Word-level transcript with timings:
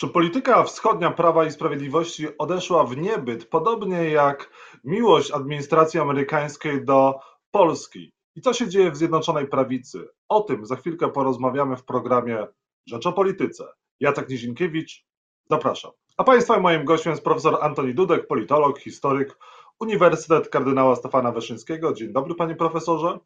Czy 0.00 0.08
polityka 0.08 0.64
wschodnia 0.64 1.10
Prawa 1.10 1.44
i 1.44 1.50
Sprawiedliwości 1.50 2.26
odeszła 2.38 2.84
w 2.84 2.96
niebyt, 2.96 3.44
podobnie 3.44 4.10
jak 4.10 4.50
miłość 4.84 5.30
administracji 5.30 6.00
amerykańskiej 6.00 6.84
do 6.84 7.14
Polski? 7.50 8.12
I 8.36 8.40
co 8.40 8.52
się 8.52 8.68
dzieje 8.68 8.90
w 8.90 8.96
Zjednoczonej 8.96 9.46
Prawicy? 9.46 10.08
O 10.28 10.40
tym 10.40 10.66
za 10.66 10.76
chwilkę 10.76 11.08
porozmawiamy 11.08 11.76
w 11.76 11.84
programie 11.84 12.46
Rzecz 12.86 13.06
o 13.06 13.12
Polityce. 13.12 13.64
Jacek 14.00 14.28
Nizinkiewicz, 14.28 15.06
zapraszam. 15.50 15.90
A 16.16 16.24
Państwa 16.24 16.60
moim 16.60 16.84
gościem 16.84 17.10
jest 17.10 17.24
profesor 17.24 17.58
Antoni 17.60 17.94
Dudek, 17.94 18.26
politolog, 18.26 18.78
historyk, 18.78 19.38
Uniwersytet 19.80 20.48
Kardynała 20.48 20.96
Stefana 20.96 21.32
Wyszyńskiego. 21.32 21.92
Dzień 21.92 22.12
dobry, 22.12 22.34
panie 22.34 22.54
profesorze. 22.54 23.18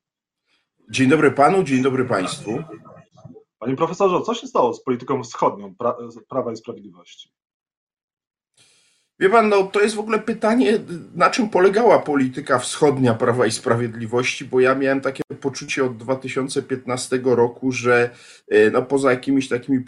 Dzień 0.90 1.08
dobry 1.08 1.30
panu, 1.30 1.62
dzień 1.62 1.82
dobry 1.82 2.04
państwu. 2.04 2.62
Panie 3.62 3.76
profesorze, 3.76 4.22
co 4.26 4.34
się 4.34 4.46
stało 4.46 4.74
z 4.74 4.82
polityką 4.82 5.22
wschodnią 5.22 5.74
pra 5.74 5.96
Prawa 6.28 6.52
i 6.52 6.56
Sprawiedliwości? 6.56 7.32
Wie 9.20 9.30
pan, 9.30 9.48
no 9.48 9.62
to 9.62 9.80
jest 9.80 9.94
w 9.94 9.98
ogóle 9.98 10.18
pytanie, 10.18 10.78
na 11.14 11.30
czym 11.30 11.48
polegała 11.48 11.98
polityka 11.98 12.58
wschodnia 12.58 13.14
Prawa 13.14 13.46
i 13.46 13.50
Sprawiedliwości, 13.50 14.44
bo 14.44 14.60
ja 14.60 14.74
miałem 14.74 15.00
takie 15.00 15.22
poczucie 15.40 15.84
od 15.84 15.96
2015 15.96 17.20
roku, 17.24 17.72
że 17.72 18.10
e, 18.48 18.70
no, 18.70 18.82
poza 18.82 19.10
jakimiś 19.10 19.48
takimi 19.48 19.84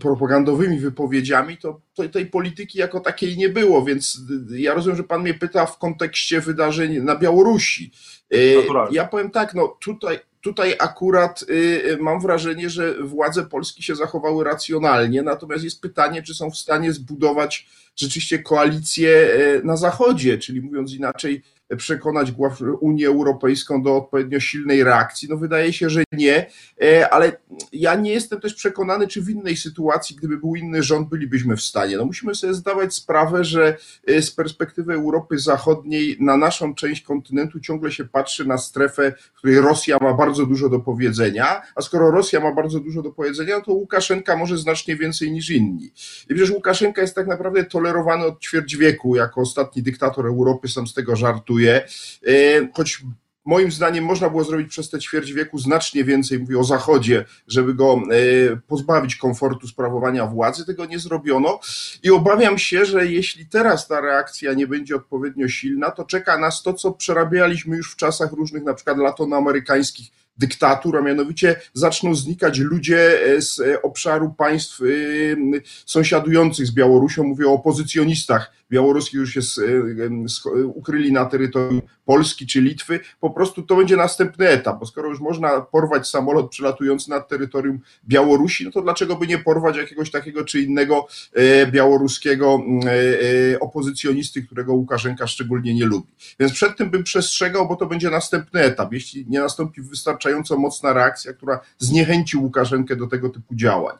propagandowymi 0.00 0.78
wypowiedziami, 0.78 1.58
to, 1.58 1.80
to 1.94 2.08
tej 2.08 2.26
polityki 2.26 2.78
jako 2.78 3.00
takiej 3.00 3.36
nie 3.36 3.48
było, 3.48 3.84
więc 3.84 4.20
ja 4.50 4.74
rozumiem, 4.74 4.96
że 4.96 5.04
pan 5.04 5.22
mnie 5.22 5.34
pyta 5.34 5.66
w 5.66 5.78
kontekście 5.78 6.40
wydarzeń 6.40 7.00
na 7.00 7.16
Białorusi. 7.16 7.90
E, 8.32 8.36
ja 8.90 9.04
powiem 9.04 9.30
tak, 9.30 9.54
no 9.54 9.76
tutaj, 9.80 10.18
Tutaj 10.46 10.74
akurat 10.78 11.42
y, 11.42 11.54
y, 11.92 11.98
mam 12.00 12.20
wrażenie, 12.20 12.70
że 12.70 12.94
władze 13.02 13.46
Polski 13.46 13.82
się 13.82 13.96
zachowały 13.96 14.44
racjonalnie, 14.44 15.22
natomiast 15.22 15.64
jest 15.64 15.80
pytanie, 15.80 16.22
czy 16.22 16.34
są 16.34 16.50
w 16.50 16.56
stanie 16.56 16.92
zbudować 16.92 17.66
rzeczywiście 17.96 18.38
koalicję 18.38 19.08
y, 19.10 19.60
na 19.64 19.76
Zachodzie, 19.76 20.38
czyli 20.38 20.60
mówiąc 20.60 20.92
inaczej, 20.92 21.42
przekonać 21.76 22.32
Unię 22.80 23.06
Europejską 23.06 23.82
do 23.82 23.96
odpowiednio 23.96 24.40
silnej 24.40 24.84
reakcji? 24.84 25.28
No 25.28 25.36
wydaje 25.36 25.72
się, 25.72 25.90
że 25.90 26.04
nie, 26.12 26.46
e, 26.82 27.10
ale 27.10 27.36
ja 27.72 27.94
nie 27.94 28.12
jestem 28.12 28.40
też 28.40 28.54
przekonany, 28.54 29.08
czy 29.08 29.22
w 29.22 29.30
innej 29.30 29.56
sytuacji, 29.56 30.16
gdyby 30.16 30.38
był 30.38 30.56
inny 30.56 30.82
rząd, 30.82 31.08
bylibyśmy 31.08 31.56
w 31.56 31.62
stanie. 31.62 31.96
No 31.96 32.04
musimy 32.04 32.34
sobie 32.34 32.54
zdawać 32.54 32.94
sprawę, 32.94 33.44
że 33.44 33.76
e, 34.06 34.22
z 34.22 34.30
perspektywy 34.30 34.94
Europy 34.94 35.38
Zachodniej 35.38 36.16
na 36.20 36.36
naszą 36.36 36.74
część 36.74 37.02
kontynentu 37.02 37.60
ciągle 37.60 37.92
się 37.92 38.04
patrzy 38.04 38.44
na 38.44 38.58
strefę, 38.58 39.12
w 39.34 39.38
której 39.38 39.60
Rosja 39.60 39.98
ma 40.00 40.14
bardzo 40.14 40.46
dużo 40.46 40.68
do 40.68 40.80
powiedzenia, 40.80 41.62
a 41.74 41.82
skoro 41.82 42.10
Rosja 42.10 42.40
ma 42.40 42.52
bardzo 42.52 42.80
dużo 42.80 43.02
do 43.02 43.10
powiedzenia, 43.10 43.60
to 43.60 43.72
Łukaszenka 43.72 44.36
może 44.36 44.58
znacznie 44.58 44.96
więcej 44.96 45.32
niż 45.32 45.50
inni. 45.50 45.86
I 46.30 46.34
przecież 46.34 46.50
Łukaszenka 46.50 47.02
jest 47.02 47.14
tak 47.14 47.26
naprawdę 47.26 47.64
tolerowany 47.64 48.24
od 48.24 48.40
ćwierć 48.40 48.76
wieku 48.76 49.16
jako 49.16 49.40
ostatni 49.40 49.82
dyktator 49.82 50.26
Europy, 50.26 50.68
sam 50.68 50.86
z 50.86 50.94
tego 50.94 51.16
żartu 51.16 51.55
E, 51.64 51.82
choć 52.74 53.02
moim 53.46 53.72
zdaniem 53.72 54.04
można 54.04 54.30
było 54.30 54.44
zrobić 54.44 54.68
przez 54.68 54.90
te 54.90 54.98
ćwierć 54.98 55.32
wieku 55.32 55.58
znacznie 55.58 56.04
więcej, 56.04 56.38
mówię 56.38 56.58
o 56.58 56.64
Zachodzie, 56.64 57.24
żeby 57.48 57.74
go 57.74 57.94
e, 57.94 58.56
pozbawić 58.56 59.16
komfortu 59.16 59.68
sprawowania 59.68 60.26
władzy. 60.26 60.66
Tego 60.66 60.86
nie 60.86 60.98
zrobiono 60.98 61.60
i 62.02 62.10
obawiam 62.10 62.58
się, 62.58 62.84
że 62.84 63.06
jeśli 63.06 63.46
teraz 63.46 63.88
ta 63.88 64.00
reakcja 64.00 64.52
nie 64.52 64.66
będzie 64.66 64.96
odpowiednio 64.96 65.48
silna, 65.48 65.90
to 65.90 66.04
czeka 66.04 66.38
nas 66.38 66.62
to, 66.62 66.74
co 66.74 66.92
przerabialiśmy 66.92 67.76
już 67.76 67.92
w 67.92 67.96
czasach 67.96 68.32
różnych, 68.32 68.64
na 68.64 68.74
przykład 68.74 68.98
latonoamerykańskich 68.98 70.10
dyktatur, 70.38 70.96
a 70.96 71.00
mianowicie 71.00 71.60
zaczną 71.74 72.14
znikać 72.14 72.58
ludzie 72.58 73.26
e, 73.26 73.42
z 73.42 73.60
obszaru 73.82 74.34
państw 74.38 74.80
sąsiadujących 75.86 76.66
z 76.66 76.74
Białorusią. 76.74 77.24
Mówię 77.24 77.48
o 77.48 77.52
opozycjonistach 77.52 78.52
białoruskich 78.70 79.20
już 79.20 79.34
się 79.34 79.40
ukryli 80.66 81.12
na 81.12 81.24
terytorium 81.24 81.82
Polski 82.04 82.46
czy 82.46 82.60
Litwy, 82.60 83.00
po 83.20 83.30
prostu 83.30 83.62
to 83.62 83.76
będzie 83.76 83.96
następny 83.96 84.48
etap, 84.48 84.80
bo 84.80 84.86
skoro 84.86 85.08
już 85.08 85.20
można 85.20 85.60
porwać 85.60 86.08
samolot 86.08 86.50
przylatujący 86.50 87.10
nad 87.10 87.28
terytorium 87.28 87.80
Białorusi, 88.08 88.64
no 88.64 88.70
to 88.70 88.82
dlaczego 88.82 89.16
by 89.16 89.26
nie 89.26 89.38
porwać 89.38 89.76
jakiegoś 89.76 90.10
takiego 90.10 90.44
czy 90.44 90.60
innego 90.60 91.08
e, 91.32 91.66
białoruskiego 91.66 92.60
e, 92.86 92.90
e, 93.52 93.60
opozycjonisty, 93.60 94.42
którego 94.42 94.74
Łukaszenka 94.74 95.26
szczególnie 95.26 95.74
nie 95.74 95.86
lubi. 95.86 96.08
Więc 96.40 96.52
przed 96.52 96.76
tym 96.76 96.90
bym 96.90 97.04
przestrzegał, 97.04 97.68
bo 97.68 97.76
to 97.76 97.86
będzie 97.86 98.10
następny 98.10 98.60
etap. 98.60 98.92
Jeśli 98.92 99.26
nie 99.28 99.40
nastąpi 99.40 99.82
wystarczająco 99.82 100.25
mocna 100.58 100.92
reakcja, 100.92 101.32
która 101.32 101.60
zniechęci 101.78 102.36
Łukaszenkę 102.36 102.96
do 102.96 103.06
tego 103.06 103.28
typu 103.28 103.54
działań. 103.54 103.96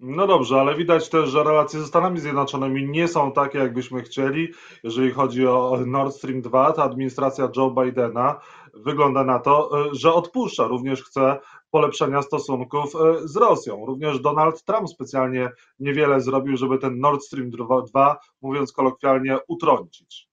No 0.00 0.26
dobrze, 0.26 0.60
ale 0.60 0.74
widać 0.74 1.08
też, 1.08 1.30
że 1.30 1.44
relacje 1.44 1.80
ze 1.80 1.86
Stanami 1.86 2.20
Zjednoczonymi 2.20 2.88
nie 2.88 3.08
są 3.08 3.32
takie, 3.32 3.58
jakbyśmy 3.58 4.02
chcieli. 4.02 4.48
Jeżeli 4.82 5.10
chodzi 5.10 5.46
o 5.46 5.78
Nord 5.86 6.14
Stream 6.14 6.40
2, 6.40 6.72
ta 6.72 6.82
administracja 6.82 7.48
Joe 7.56 7.70
Bidena 7.70 8.40
wygląda 8.74 9.24
na 9.24 9.38
to, 9.38 9.70
że 9.92 10.12
odpuszcza, 10.12 10.66
również 10.66 11.02
chce 11.02 11.38
polepszenia 11.70 12.22
stosunków 12.22 12.94
e, 12.96 13.28
z 13.28 13.36
Rosją. 13.36 13.86
Również 13.86 14.20
Donald 14.20 14.64
Trump 14.64 14.88
specjalnie 14.88 15.50
niewiele 15.78 16.20
zrobił, 16.20 16.56
żeby 16.56 16.78
ten 16.78 16.98
Nord 16.98 17.22
Stream 17.22 17.50
2, 17.50 18.18
mówiąc 18.40 18.72
kolokwialnie, 18.72 19.38
utrącić. 19.48 20.31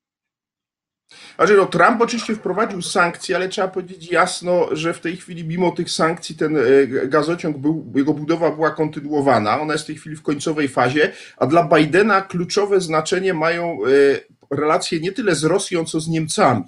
Znaczy, 1.36 1.58
no, 1.58 1.66
Trump 1.66 2.02
oczywiście 2.02 2.36
wprowadził 2.36 2.82
sankcje, 2.82 3.36
ale 3.36 3.50
trzeba 3.50 3.68
powiedzieć 3.68 4.12
jasno, 4.12 4.68
że 4.72 4.94
w 4.94 5.00
tej 5.00 5.18
chwili 5.18 5.44
mimo 5.44 5.72
tych 5.72 5.92
sankcji 5.92 6.36
ten 6.36 6.58
e, 6.58 6.88
gazociąg 6.88 7.58
był, 7.58 7.94
jego 7.96 8.14
budowa 8.14 8.52
była 8.52 8.72
kontynuowana. 8.72 9.62
Ona 9.62 9.74
jest 9.74 9.84
w 9.84 9.88
tej 9.88 9.96
chwili 9.96 10.16
w 10.16 10.22
końcowej 10.22 10.68
fazie, 10.68 11.12
a 11.38 11.48
dla 11.48 11.64
Bidena 11.64 12.22
kluczowe 12.22 12.82
znaczenie 12.82 13.34
mają 13.34 13.78
e, 13.86 14.56
relacje 14.56 15.00
nie 15.00 15.12
tyle 15.12 15.36
z 15.36 15.44
Rosją, 15.44 15.86
co 15.86 16.00
z 16.00 16.08
Niemcami. 16.08 16.64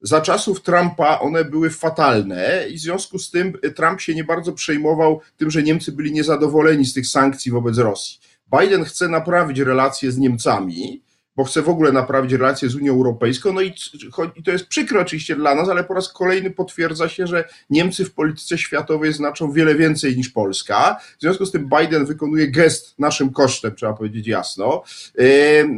Za 0.00 0.20
czasów 0.20 0.62
Trumpa 0.62 1.20
one 1.20 1.44
były 1.44 1.70
fatalne 1.70 2.64
i 2.70 2.76
w 2.76 2.80
związku 2.80 3.18
z 3.18 3.30
tym 3.30 3.52
Trump 3.76 4.00
się 4.00 4.14
nie 4.14 4.24
bardzo 4.24 4.52
przejmował 4.52 5.20
tym, 5.36 5.50
że 5.50 5.62
Niemcy 5.62 5.92
byli 5.92 6.12
niezadowoleni 6.12 6.84
z 6.84 6.94
tych 6.94 7.06
sankcji 7.06 7.52
wobec 7.52 7.78
Rosji. 7.78 8.18
Biden 8.60 8.84
chce 8.84 9.08
naprawić 9.08 9.58
relacje 9.58 10.12
z 10.12 10.18
Niemcami, 10.18 11.02
bo 11.36 11.44
chce 11.44 11.62
w 11.62 11.68
ogóle 11.68 11.92
naprawić 11.92 12.32
relacje 12.32 12.68
z 12.68 12.74
Unią 12.74 12.92
Europejską. 12.92 13.52
No 13.52 13.60
i, 13.60 13.72
i 14.36 14.42
to 14.42 14.50
jest 14.50 14.66
przykre 14.66 15.00
oczywiście 15.00 15.36
dla 15.36 15.54
nas, 15.54 15.68
ale 15.68 15.84
po 15.84 15.94
raz 15.94 16.12
kolejny 16.12 16.50
potwierdza 16.50 17.08
się, 17.08 17.26
że 17.26 17.48
Niemcy 17.70 18.04
w 18.04 18.14
polityce 18.14 18.58
światowej 18.58 19.12
znaczą 19.12 19.52
wiele 19.52 19.74
więcej 19.74 20.16
niż 20.16 20.28
Polska. 20.28 20.96
W 21.18 21.20
związku 21.20 21.46
z 21.46 21.52
tym 21.52 21.68
Biden 21.78 22.04
wykonuje 22.04 22.48
gest 22.48 22.98
naszym 22.98 23.30
kosztem, 23.30 23.74
trzeba 23.74 23.92
powiedzieć 23.92 24.26
jasno. 24.26 24.82
E, 25.18 25.22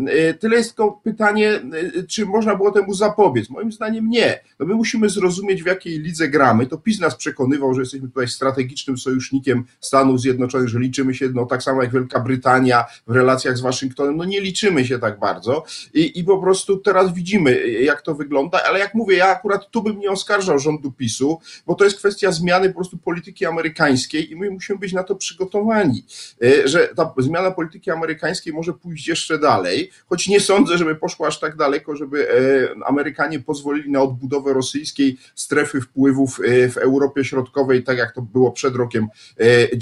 e, 0.08 0.34
tyle 0.34 0.56
jest 0.56 0.76
tylko 0.76 0.92
pytanie, 0.92 1.50
e, 1.50 2.02
czy 2.02 2.26
można 2.26 2.56
było 2.56 2.70
temu 2.70 2.94
zapobiec. 2.94 3.50
Moim 3.50 3.72
zdaniem 3.72 4.10
nie. 4.10 4.40
No 4.58 4.66
my 4.66 4.74
musimy 4.74 5.08
zrozumieć, 5.08 5.62
w 5.62 5.66
jakiej 5.66 5.98
lidze 5.98 6.28
gramy. 6.28 6.66
To 6.66 6.78
PiS 6.78 7.00
nas 7.00 7.16
przekonywał, 7.16 7.74
że 7.74 7.80
jesteśmy 7.80 8.08
tutaj 8.08 8.28
strategicznym 8.28 8.98
sojusznikiem 8.98 9.64
Stanów 9.80 10.20
Zjednoczonych, 10.20 10.68
że 10.68 10.78
liczymy 10.78 11.14
się 11.14 11.28
no, 11.34 11.46
tak 11.46 11.62
samo 11.62 11.82
jak 11.82 11.92
Wielka 11.92 12.20
Brytania 12.20 12.84
w 13.06 13.10
relacjach 13.10 13.56
z 13.56 13.60
Waszyngtonem. 13.60 14.16
No 14.16 14.24
nie 14.24 14.40
liczymy 14.40 14.86
się 14.86 14.98
tak 14.98 15.18
bardzo 15.18 15.45
bardzo 15.46 15.64
i, 15.94 16.20
i 16.20 16.24
po 16.24 16.38
prostu 16.38 16.76
teraz 16.76 17.14
widzimy, 17.14 17.68
jak 17.68 18.02
to 18.02 18.14
wygląda, 18.14 18.60
ale 18.68 18.78
jak 18.78 18.94
mówię, 18.94 19.16
ja 19.16 19.26
akurat 19.26 19.70
tu 19.70 19.82
bym 19.82 19.98
nie 19.98 20.10
oskarżał 20.10 20.58
rządu 20.58 20.92
PiSu, 20.92 21.38
bo 21.66 21.74
to 21.74 21.84
jest 21.84 21.98
kwestia 21.98 22.32
zmiany 22.32 22.68
po 22.68 22.74
prostu 22.74 22.98
polityki 22.98 23.46
amerykańskiej 23.46 24.30
i 24.30 24.36
my 24.36 24.50
musimy 24.50 24.78
być 24.78 24.92
na 24.92 25.02
to 25.02 25.16
przygotowani, 25.16 26.04
e, 26.42 26.68
że 26.68 26.88
ta 26.96 27.14
zmiana 27.18 27.50
polityki 27.50 27.90
amerykańskiej 27.90 28.52
może 28.52 28.72
pójść 28.72 29.08
jeszcze 29.08 29.38
dalej, 29.38 29.90
choć 30.08 30.28
nie 30.28 30.40
sądzę, 30.40 30.78
żeby 30.78 30.94
poszła 30.94 31.28
aż 31.28 31.40
tak 31.40 31.56
daleko, 31.56 31.96
żeby 31.96 32.30
e, 32.30 32.86
Amerykanie 32.86 33.40
pozwolili 33.40 33.90
na 33.90 34.02
odbudowę 34.02 34.52
rosyjskiej 34.52 35.16
strefy 35.34 35.80
wpływów 35.80 36.40
e, 36.40 36.68
w 36.68 36.76
Europie 36.76 37.24
Środkowej, 37.24 37.84
tak 37.84 37.98
jak 37.98 38.12
to 38.12 38.22
było 38.22 38.52
przed 38.52 38.76
rokiem 38.76 39.08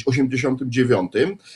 89. 0.06 1.12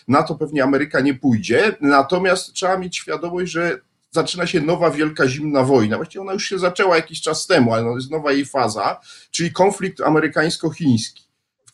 Na 0.08 0.22
to 0.22 0.34
pewnie 0.34 0.64
Ameryka 0.64 1.00
nie 1.00 1.14
pójdzie, 1.14 1.76
natomiast 1.80 2.52
trzeba 2.52 2.78
mieć 2.78 2.96
świadomość, 2.96 3.52
że 3.52 3.80
zaczyna 4.20 4.46
się 4.46 4.60
nowa 4.60 4.90
wielka 4.90 5.28
zimna 5.28 5.62
wojna. 5.62 5.96
Właściwie 5.96 6.22
ona 6.22 6.32
już 6.32 6.44
się 6.44 6.58
zaczęła 6.58 6.96
jakiś 6.96 7.20
czas 7.20 7.46
temu, 7.46 7.74
ale 7.74 7.82
to 7.82 7.96
jest 7.96 8.10
nowa 8.10 8.32
jej 8.32 8.44
faza, 8.44 9.00
czyli 9.30 9.52
konflikt 9.52 10.00
amerykańsko-chiński 10.00 11.27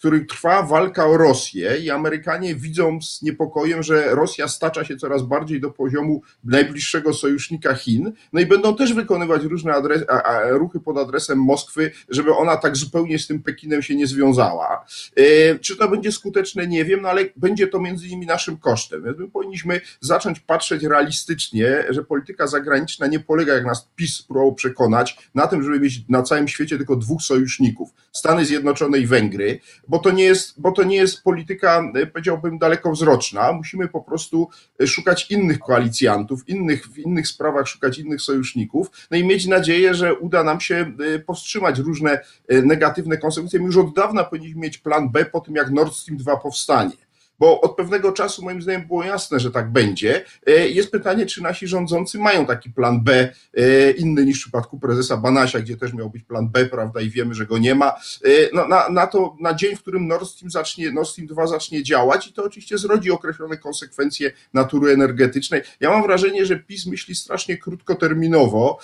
których 0.04 0.26
trwa 0.26 0.62
walka 0.62 1.06
o 1.06 1.16
Rosję 1.16 1.78
i 1.78 1.90
Amerykanie 1.90 2.54
widzą 2.54 3.02
z 3.02 3.22
niepokojem, 3.22 3.82
że 3.82 4.14
Rosja 4.14 4.48
stacza 4.48 4.84
się 4.84 4.96
coraz 4.96 5.22
bardziej 5.22 5.60
do 5.60 5.70
poziomu 5.70 6.22
najbliższego 6.44 7.14
sojusznika 7.14 7.74
Chin, 7.74 8.12
no 8.32 8.40
i 8.40 8.46
będą 8.46 8.76
też 8.76 8.94
wykonywać 8.94 9.42
różne 9.42 9.72
adres, 9.74 10.02
a, 10.08 10.22
a, 10.22 10.48
ruchy 10.50 10.80
pod 10.80 10.98
adresem 10.98 11.38
Moskwy, 11.38 11.90
żeby 12.08 12.34
ona 12.34 12.56
tak 12.56 12.76
zupełnie 12.76 13.18
z 13.18 13.26
tym 13.26 13.42
Pekinem 13.42 13.82
się 13.82 13.96
nie 13.96 14.06
związała. 14.06 14.86
E, 15.16 15.58
czy 15.58 15.76
to 15.76 15.88
będzie 15.88 16.12
skuteczne, 16.12 16.66
nie 16.66 16.84
wiem, 16.84 17.00
no 17.02 17.08
ale 17.08 17.24
będzie 17.36 17.66
to 17.66 17.80
między 17.80 18.06
innymi 18.06 18.26
naszym 18.26 18.56
kosztem. 18.56 19.04
Więc 19.04 19.18
my 19.18 19.28
powinniśmy 19.28 19.80
zacząć 20.00 20.40
patrzeć 20.40 20.82
realistycznie, 20.82 21.84
że 21.88 22.04
polityka 22.04 22.46
zagraniczna 22.46 23.06
nie 23.06 23.20
polega, 23.20 23.54
jak 23.54 23.64
nas 23.64 23.88
PiS 23.96 24.22
próbował 24.22 24.54
przekonać, 24.54 25.18
na 25.34 25.46
tym, 25.46 25.62
żeby 25.62 25.80
mieć 25.80 26.08
na 26.08 26.22
całym 26.22 26.48
świecie 26.48 26.76
tylko 26.76 26.96
dwóch 26.96 27.22
sojuszników, 27.22 27.90
Stany 28.12 28.44
Zjednoczone 28.44 28.98
i 28.98 29.06
Węgry, 29.06 29.60
bo 29.94 30.00
to 30.00 30.11
nie 30.11 30.25
jest, 30.25 30.61
bo 30.61 30.73
to 30.73 30.85
nie 30.85 30.96
jest 30.96 31.23
polityka, 31.23 31.93
powiedziałbym, 32.12 32.58
dalekowzroczna. 32.58 33.52
Musimy 33.52 33.88
po 33.88 34.00
prostu 34.00 34.49
szukać 34.87 35.31
innych 35.31 35.58
koalicjantów, 35.58 36.49
innych, 36.49 36.87
w 36.87 36.99
innych 36.99 37.29
sprawach 37.29 37.69
szukać 37.69 37.99
innych 37.99 38.20
sojuszników, 38.20 38.87
no 39.11 39.17
i 39.17 39.25
mieć 39.25 39.46
nadzieję, 39.46 39.94
że 39.94 40.14
uda 40.14 40.44
nam 40.44 40.61
się 40.61 40.93
powstrzymać 41.26 41.79
różne 41.79 42.20
negatywne 42.49 43.19
konsekwencje. 43.19 43.61
My 43.61 43.67
już 43.67 43.76
od 43.76 43.94
dawna 43.94 44.25
powinniśmy 44.25 44.61
mieć 44.61 44.79
plan 44.79 45.11
B 45.11 45.25
po 45.25 45.41
tym, 45.41 45.55
jak 45.55 45.70
Nord 45.70 45.94
Stream 45.94 46.19
2 46.19 46.37
powstanie 46.37 47.03
bo 47.38 47.60
od 47.60 47.76
pewnego 47.76 48.12
czasu 48.12 48.44
moim 48.44 48.62
zdaniem 48.62 48.86
było 48.86 49.04
jasne, 49.04 49.40
że 49.40 49.50
tak 49.50 49.72
będzie. 49.72 50.25
E, 50.46 50.69
jest 50.69 50.90
pytanie, 50.90 51.26
czy 51.26 51.42
nasi 51.42 51.66
rządzący 51.66 52.19
mają 52.19 52.46
taki 52.46 52.70
plan 52.70 53.04
B, 53.04 53.32
e, 53.54 53.90
inny 53.90 54.25
niż 54.26 54.38
w 54.38 54.40
przypadku 54.40 54.78
prezesa 54.78 55.16
Banasia, 55.16 55.60
gdzie 55.60 55.76
też 55.76 55.92
miał 55.92 56.10
być 56.10 56.22
plan 56.22 56.48
B, 56.48 56.66
prawda, 56.66 57.00
i 57.00 57.10
wiemy, 57.10 57.34
że 57.34 57.46
go 57.46 57.58
nie 57.58 57.75
ma. 57.75 57.88
E, 57.88 58.28
no, 58.52 58.69
na, 58.69 58.88
na 58.88 59.06
to, 59.06 59.36
na 59.40 59.54
dzień, 59.54 59.76
w 59.76 59.81
którym 59.81 60.06
Nord 60.06 60.28
Stream 60.28 60.50
zacznie, 60.50 60.92
Nord 60.92 61.08
Stream 61.08 61.26
2 61.26 61.46
zacznie 61.46 61.82
działać 61.82 62.26
i 62.26 62.32
to 62.32 62.44
oczywiście 62.44 62.78
zrodzi 62.78 63.10
określone 63.10 63.56
konsekwencje 63.56 64.32
natury 64.54 64.92
energetycznej. 64.92 65.62
Ja 65.81 65.90
mam 65.90 66.02
wrażenie, 66.02 66.46
że 66.46 66.56
PiS 66.56 66.86
myśli 66.86 67.14
strasznie 67.14 67.58
krótkoterminowo 67.58 68.78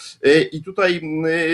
i 0.53 0.63
tutaj, 0.63 1.01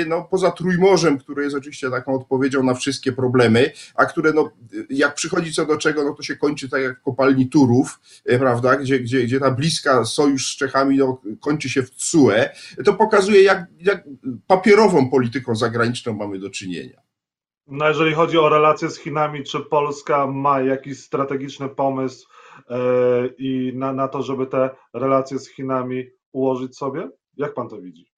no, 0.06 0.28
poza 0.30 0.50
Trójmorzem, 0.50 1.18
które 1.18 1.44
jest 1.44 1.56
oczywiście 1.56 1.90
taką 1.90 2.14
odpowiedzią 2.14 2.62
na 2.62 2.74
wszystkie 2.74 3.12
problemy, 3.12 3.72
a 3.94 4.06
które, 4.06 4.32
no, 4.32 4.50
jak 4.90 5.14
przychodzi 5.14 5.52
co 5.52 5.66
do 5.66 5.76
czego, 5.76 6.04
no 6.04 6.14
to 6.14 6.22
się 6.22 6.36
kończy 6.36 6.68
tak 6.68 6.85
jak 6.86 7.02
kopalni 7.02 7.48
Turów, 7.48 8.00
e, 8.24 8.38
prawda, 8.38 8.76
gdzie, 8.76 9.00
gdzie, 9.00 9.22
gdzie 9.22 9.40
ta 9.40 9.50
bliska 9.50 10.04
sojusz 10.04 10.54
z 10.54 10.56
Czechami 10.56 10.96
no, 10.96 11.22
kończy 11.40 11.68
się 11.68 11.82
w 11.82 11.90
CUE, 11.90 12.32
to 12.84 12.94
pokazuje, 12.94 13.42
jak, 13.42 13.66
jak 13.78 14.04
papierową 14.46 15.10
polityką 15.10 15.56
zagraniczną 15.56 16.12
mamy 16.12 16.38
do 16.38 16.50
czynienia. 16.50 17.06
No 17.66 17.88
jeżeli 17.88 18.14
chodzi 18.14 18.38
o 18.38 18.48
relacje 18.48 18.90
z 18.90 18.98
Chinami, 18.98 19.44
czy 19.44 19.60
Polska 19.60 20.26
ma 20.26 20.60
jakiś 20.60 21.00
strategiczny 21.00 21.68
pomysł 21.68 22.28
yy, 22.70 23.34
i 23.38 23.72
na, 23.74 23.92
na 23.92 24.08
to, 24.08 24.22
żeby 24.22 24.46
te 24.46 24.70
relacje 24.94 25.38
z 25.38 25.48
Chinami 25.48 26.04
ułożyć 26.32 26.76
sobie? 26.76 27.10
Jak 27.36 27.54
pan 27.54 27.68
to 27.68 27.80
widzi? 27.80 28.15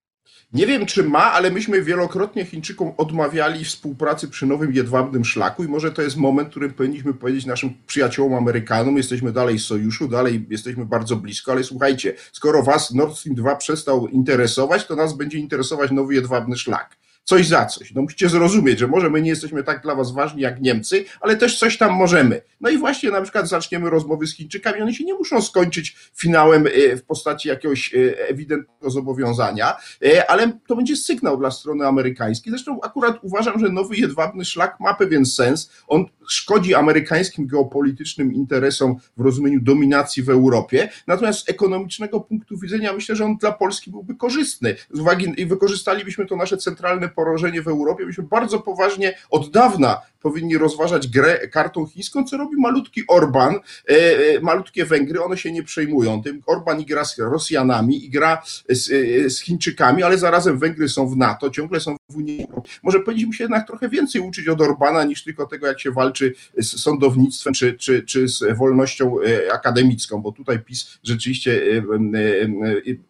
Nie 0.53 0.67
wiem, 0.67 0.85
czy 0.85 1.03
ma, 1.03 1.31
ale 1.31 1.51
myśmy 1.51 1.81
wielokrotnie 1.81 2.45
Chińczykom 2.45 2.91
odmawiali 2.97 3.65
współpracy 3.65 4.27
przy 4.27 4.45
nowym 4.45 4.73
jedwabnym 4.73 5.25
szlaku 5.25 5.63
i 5.63 5.67
może 5.67 5.91
to 5.91 6.01
jest 6.01 6.17
moment, 6.17 6.47
w 6.47 6.51
którym 6.51 6.73
powinniśmy 6.73 7.13
powiedzieć 7.13 7.45
naszym 7.45 7.73
przyjaciołom 7.87 8.33
Amerykanom, 8.33 8.97
jesteśmy 8.97 9.31
dalej 9.31 9.59
w 9.59 9.61
sojuszu, 9.61 10.07
dalej 10.07 10.45
jesteśmy 10.49 10.85
bardzo 10.85 11.15
blisko, 11.15 11.51
ale 11.51 11.63
słuchajcie, 11.63 12.13
skoro 12.31 12.63
was 12.63 12.91
Nord 12.91 13.17
Stream 13.17 13.35
2 13.35 13.55
przestał 13.55 14.07
interesować, 14.07 14.87
to 14.87 14.95
nas 14.95 15.13
będzie 15.13 15.37
interesować 15.37 15.91
nowy 15.91 16.13
jedwabny 16.13 16.57
szlak 16.57 16.97
coś 17.29 17.47
za 17.47 17.65
coś. 17.65 17.93
No 17.93 18.01
musicie 18.01 18.29
zrozumieć, 18.29 18.79
że 18.79 18.87
może 18.87 19.09
my 19.09 19.21
nie 19.21 19.29
jesteśmy 19.29 19.63
tak 19.63 19.81
dla 19.81 19.95
was 19.95 20.11
ważni 20.11 20.41
jak 20.41 20.61
Niemcy, 20.61 21.05
ale 21.21 21.35
też 21.35 21.59
coś 21.59 21.77
tam 21.77 21.93
możemy. 21.93 22.41
No 22.61 22.69
i 22.69 22.77
właśnie 22.77 23.11
na 23.11 23.21
przykład 23.21 23.47
zaczniemy 23.47 23.89
rozmowy 23.89 24.27
z 24.27 24.35
Chińczykami, 24.35 24.81
one 24.81 24.93
się 24.93 25.03
nie 25.03 25.13
muszą 25.13 25.41
skończyć 25.41 25.95
finałem 26.15 26.67
e, 26.67 26.95
w 26.95 27.03
postaci 27.03 27.49
jakiegoś 27.49 27.93
e, 27.93 28.27
ewidentnego 28.27 28.89
zobowiązania, 28.89 29.75
e, 30.05 30.31
ale 30.31 30.59
to 30.67 30.75
będzie 30.75 30.95
sygnał 30.95 31.37
dla 31.37 31.51
strony 31.51 31.87
amerykańskiej. 31.87 32.51
Zresztą 32.51 32.79
akurat 32.81 33.17
uważam, 33.21 33.59
że 33.59 33.69
nowy 33.69 33.95
jedwabny 33.95 34.45
szlak 34.45 34.79
ma 34.79 34.93
pewien 34.93 35.25
sens. 35.25 35.71
On 35.87 36.05
szkodzi 36.29 36.75
amerykańskim 36.75 37.47
geopolitycznym 37.47 38.33
interesom 38.33 38.95
w 39.17 39.21
rozumieniu 39.21 39.59
dominacji 39.61 40.23
w 40.23 40.29
Europie, 40.29 40.89
natomiast 41.07 41.39
z 41.39 41.49
ekonomicznego 41.49 42.19
punktu 42.19 42.57
widzenia 42.57 42.93
myślę, 42.93 43.15
że 43.15 43.25
on 43.25 43.37
dla 43.37 43.51
Polski 43.51 43.91
byłby 43.91 44.15
korzystny. 44.15 44.75
Z 44.91 44.99
uwagi 44.99 45.33
i 45.37 45.45
wykorzystalibyśmy 45.45 46.25
to 46.25 46.35
nasze 46.35 46.57
centralne 46.57 47.09
położenie 47.09 47.61
w 47.61 47.67
Europie, 47.67 48.05
byśmy 48.05 48.23
bardzo 48.23 48.59
poważnie 48.59 49.17
od 49.29 49.51
dawna 49.51 50.01
powinni 50.21 50.57
rozważać 50.57 51.07
grę 51.07 51.47
kartą 51.47 51.85
chińską, 51.85 52.23
co 52.23 52.37
robi 52.37 52.57
malutki 52.57 53.03
Orban, 53.07 53.55
e, 53.55 53.59
e, 53.89 54.39
malutkie 54.41 54.85
Węgry, 54.85 55.23
one 55.23 55.37
się 55.37 55.51
nie 55.51 55.63
przejmują 55.63 56.23
tym. 56.23 56.41
Orban 56.45 56.83
gra 56.85 57.05
z 57.05 57.19
Rosjanami, 57.19 58.05
i 58.05 58.09
gra 58.09 58.41
z, 58.69 58.91
e, 58.91 59.29
z 59.29 59.39
Chińczykami, 59.39 60.03
ale 60.03 60.17
zarazem 60.17 60.59
Węgry 60.59 60.89
są 60.89 61.07
w 61.07 61.17
NATO, 61.17 61.49
ciągle 61.49 61.79
są 61.79 61.95
w 62.09 62.15
Unii 62.15 62.41
Europejskiej. 62.41 62.79
Może 62.83 62.99
powinniśmy 62.99 63.33
się 63.33 63.43
jednak 63.43 63.67
trochę 63.67 63.89
więcej 63.89 64.21
uczyć 64.21 64.47
od 64.47 64.61
Orbana 64.61 65.03
niż 65.03 65.23
tylko 65.23 65.45
tego, 65.45 65.67
jak 65.67 65.79
się 65.79 65.91
walczy 65.91 66.33
z 66.57 66.81
sądownictwem 66.81 67.53
czy, 67.53 67.73
czy, 67.73 68.03
czy 68.03 68.27
z 68.27 68.57
wolnością 68.57 69.15
akademicką, 69.53 70.21
bo 70.21 70.31
tutaj 70.31 70.59
PiS 70.59 70.99
rzeczywiście 71.03 71.61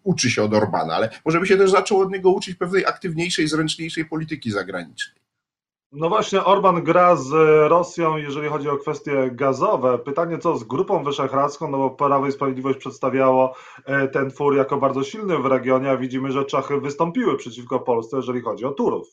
uczy 0.03 0.31
się 0.31 0.43
od 0.43 0.53
Orbana, 0.53 0.93
ale 0.93 1.09
może 1.25 1.39
by 1.39 1.47
się 1.47 1.57
też 1.57 1.71
zaczął 1.71 1.99
od 1.99 2.11
niego 2.11 2.31
uczyć 2.31 2.55
pewnej 2.55 2.85
aktywniejszej, 2.85 3.47
zręczniejszej 3.47 4.05
polityki 4.05 4.51
zagranicznej. 4.51 5.28
No 5.91 6.09
właśnie, 6.09 6.43
Orban 6.43 6.83
gra 6.83 7.15
z 7.15 7.31
Rosją, 7.69 8.17
jeżeli 8.17 8.49
chodzi 8.49 8.69
o 8.69 8.77
kwestie 8.77 9.31
gazowe. 9.31 9.99
Pytanie, 9.99 10.37
co 10.37 10.57
z 10.57 10.63
Grupą 10.63 11.03
Wyszehradzką, 11.03 11.71
no 11.71 11.77
bo 11.77 11.89
Prawo 11.89 12.27
i 12.27 12.31
Sprawiedliwość 12.31 12.79
przedstawiało 12.79 13.55
e, 13.85 14.07
ten 14.07 14.29
twór 14.29 14.55
jako 14.55 14.77
bardzo 14.77 15.03
silny 15.03 15.37
w 15.37 15.45
regionie, 15.45 15.91
a 15.91 15.97
widzimy, 15.97 16.31
że 16.31 16.45
Czechy 16.45 16.81
wystąpiły 16.81 17.37
przeciwko 17.37 17.79
Polsce, 17.79 18.17
jeżeli 18.17 18.41
chodzi 18.41 18.65
o 18.65 18.71
Turów. 18.71 19.07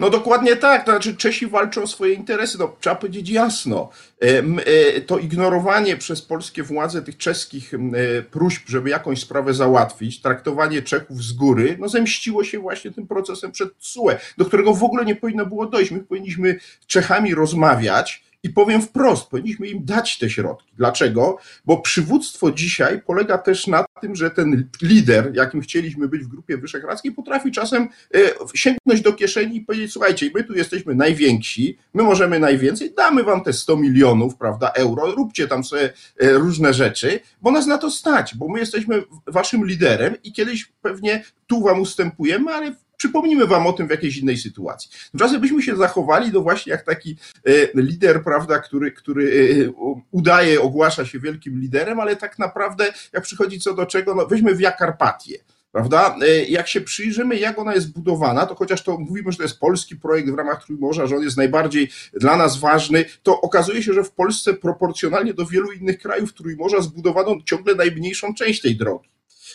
No 0.00 0.10
dokładnie 0.10 0.56
tak, 0.56 0.84
to 0.84 0.90
znaczy 0.90 1.16
Czesi 1.16 1.46
walczą 1.46 1.82
o 1.82 1.86
swoje 1.86 2.14
interesy, 2.14 2.58
no 2.58 2.76
trzeba 2.80 2.96
powiedzieć 2.96 3.30
jasno. 3.30 3.90
E, 4.20 5.00
to 5.00 5.18
ignorowanie 5.18 5.96
przez 5.96 6.22
polskie 6.22 6.62
władze 6.62 7.02
tych 7.02 7.16
czeskich 7.16 7.74
e, 7.74 7.78
próśb, 8.22 8.62
żeby 8.68 8.90
jakąś 8.90 9.20
sprawę 9.20 9.54
załatwić, 9.54 10.22
traktowanie 10.22 10.82
Czechów 10.82 11.24
z 11.24 11.32
góry, 11.32 11.76
no 11.80 11.88
zemściło 11.88 12.44
się 12.44 12.58
właśnie 12.58 12.90
tym 12.90 13.06
procesem 13.06 13.52
przed 13.52 13.74
CUE, 13.78 14.10
do 14.38 14.44
którego 14.44 14.74
w 14.74 14.84
ogóle 14.84 15.04
nie 15.04 15.16
powinno 15.16 15.46
było 15.46 15.66
dojść. 15.66 15.90
My 15.90 16.00
powinniśmy 16.00 16.60
Czechami 16.86 17.34
rozmawiać, 17.34 18.27
i 18.42 18.50
powiem 18.50 18.82
wprost, 18.82 19.28
powinniśmy 19.28 19.68
im 19.68 19.84
dać 19.84 20.18
te 20.18 20.30
środki. 20.30 20.72
Dlaczego? 20.76 21.38
Bo 21.64 21.76
przywództwo 21.76 22.52
dzisiaj 22.52 23.02
polega 23.02 23.38
też 23.38 23.66
na 23.66 23.84
tym, 24.00 24.16
że 24.16 24.30
ten 24.30 24.68
lider, 24.82 25.30
jakim 25.34 25.60
chcieliśmy 25.60 26.08
być 26.08 26.22
w 26.22 26.28
Grupie 26.28 26.56
Wyszehradzkiej, 26.56 27.12
potrafi 27.12 27.52
czasem 27.52 27.88
e, 28.14 28.18
sięgnąć 28.54 29.00
do 29.00 29.12
kieszeni 29.12 29.56
i 29.56 29.60
powiedzieć: 29.60 29.92
Słuchajcie, 29.92 30.30
my 30.34 30.44
tu 30.44 30.54
jesteśmy 30.54 30.94
najwięksi, 30.94 31.78
my 31.94 32.02
możemy 32.02 32.38
najwięcej, 32.38 32.94
damy 32.96 33.24
wam 33.24 33.44
te 33.44 33.52
100 33.52 33.76
milionów, 33.76 34.36
prawda, 34.36 34.70
euro, 34.70 35.14
róbcie 35.14 35.48
tam 35.48 35.64
sobie 35.64 35.92
e, 36.20 36.32
różne 36.32 36.74
rzeczy, 36.74 37.20
bo 37.42 37.50
nas 37.50 37.66
na 37.66 37.78
to 37.78 37.90
stać, 37.90 38.34
bo 38.34 38.48
my 38.48 38.58
jesteśmy 38.58 39.02
waszym 39.26 39.66
liderem 39.66 40.14
i 40.24 40.32
kiedyś 40.32 40.72
pewnie 40.82 41.24
tu 41.46 41.62
wam 41.62 41.80
ustępujemy, 41.80 42.52
ale 42.52 42.74
Przypomnimy 42.98 43.46
wam 43.46 43.66
o 43.66 43.72
tym 43.72 43.86
w 43.86 43.90
jakiejś 43.90 44.16
innej 44.16 44.36
sytuacji. 44.36 44.90
Tymczasem 45.10 45.40
byśmy 45.40 45.62
się 45.62 45.76
zachowali, 45.76 46.30
no 46.32 46.40
właśnie 46.40 46.70
jak 46.70 46.82
taki 46.82 47.16
e, 47.46 47.52
lider, 47.74 48.24
prawda, 48.24 48.58
który, 48.58 48.92
który 48.92 49.32
e, 49.68 50.02
udaje, 50.10 50.60
ogłasza 50.60 51.04
się 51.04 51.20
wielkim 51.20 51.60
liderem, 51.60 52.00
ale 52.00 52.16
tak 52.16 52.38
naprawdę, 52.38 52.92
jak 53.12 53.22
przychodzi 53.22 53.60
co 53.60 53.74
do 53.74 53.86
czego, 53.86 54.14
no 54.14 54.26
weźmy 54.26 54.54
Via 54.54 54.72
Carpatię 54.72 55.38
prawda? 55.72 56.16
E, 56.22 56.44
jak 56.44 56.68
się 56.68 56.80
przyjrzymy, 56.80 57.36
jak 57.36 57.58
ona 57.58 57.74
jest 57.74 57.92
budowana, 57.92 58.46
to 58.46 58.54
chociaż 58.54 58.82
to 58.82 58.98
mówimy, 58.98 59.32
że 59.32 59.38
to 59.38 59.42
jest 59.42 59.60
polski 59.60 59.96
projekt 59.96 60.30
w 60.30 60.34
ramach 60.34 60.64
Trójmorza, 60.64 61.06
że 61.06 61.16
on 61.16 61.22
jest 61.22 61.36
najbardziej 61.36 61.90
dla 62.12 62.36
nas 62.36 62.58
ważny, 62.58 63.04
to 63.22 63.40
okazuje 63.40 63.82
się, 63.82 63.92
że 63.92 64.04
w 64.04 64.10
Polsce 64.10 64.54
proporcjonalnie 64.54 65.34
do 65.34 65.46
wielu 65.46 65.72
innych 65.72 65.98
krajów 65.98 66.34
Trójmorza 66.34 66.80
zbudowano 66.80 67.36
ciągle 67.44 67.74
najmniejszą 67.74 68.34
część 68.34 68.60
tej 68.60 68.76
drogi. 68.76 69.08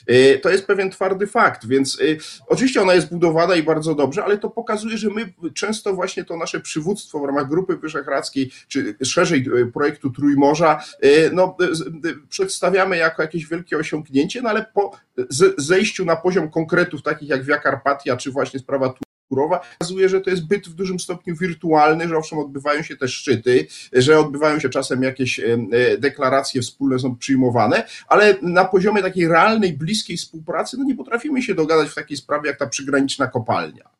Y, 0.10 0.40
to 0.44 0.50
jest 0.50 0.68
pewien 0.68 0.90
twardy 0.90 1.28
fakt, 1.28 1.68
więc 1.68 2.00
y, 2.00 2.18
oczywiście 2.48 2.82
ona 2.82 2.94
jest 2.94 3.10
budowana 3.10 3.56
i 3.56 3.64
bardzo 3.64 3.96
dobrze, 3.96 4.24
ale 4.24 4.38
to 4.38 4.50
pokazuje, 4.50 4.98
że 4.98 5.10
my 5.10 5.34
często 5.54 5.94
właśnie 5.94 6.26
to 6.26 6.38
nasze 6.38 6.60
przywództwo 6.60 7.20
w 7.20 7.26
ramach 7.26 7.50
Grupy 7.50 7.78
Wyszehradzkiej, 7.78 8.52
czy 8.68 8.96
szerzej 9.04 9.46
y, 9.48 9.72
projektu 9.72 10.10
Trójmorza, 10.10 10.84
no, 11.32 11.58
przedstawiamy 12.30 12.98
jako 12.98 13.22
jakieś 13.22 13.48
wielkie 13.48 13.78
osiągnięcie, 13.78 14.42
no 14.42 14.50
ale 14.50 14.66
po 14.74 14.92
zejściu 15.58 16.06
na 16.06 16.16
poziom 16.16 16.52
konkretów 16.52 17.02
takich 17.02 17.30
jak 17.30 17.44
Via 17.44 17.60
Carpatia, 17.60 18.18
czy 18.18 18.32
właśnie 18.32 18.60
sprawa 18.60 18.94
Pokazuje, 19.80 20.10
że 20.10 20.22
to 20.22 20.30
jest 20.30 20.48
byt 20.48 20.68
w 20.68 20.74
dużym 20.74 21.00
stopniu 21.00 21.36
wirtualny, 21.36 22.08
że 22.08 22.18
owszem 22.18 22.40
odbywają 22.40 22.82
się 22.84 22.98
te 22.98 23.08
szczyty, 23.08 23.68
że 23.94 24.20
odbywają 24.20 24.60
się 24.60 24.70
czasem 24.70 25.04
jakieś 25.04 25.40
e, 25.40 25.58
deklaracje 25.98 26.62
wspólne 26.62 27.00
są 27.00 27.16
przyjmowane, 27.16 27.88
ale 28.08 28.36
na 28.42 28.66
poziomie 28.66 29.02
takiej 29.02 29.28
realnej, 29.28 29.74
bliskiej 29.74 30.18
współpracy, 30.18 30.78
no 30.78 30.84
nie 30.84 30.96
potrafimy 30.96 31.42
się 31.42 31.56
dogadać 31.56 31.90
w 31.90 31.96
takiej 31.96 32.18
sprawie 32.18 32.50
jak 32.50 32.60
ta 32.60 32.68
przygraniczna 32.68 33.28
kopalnia. 33.28 33.94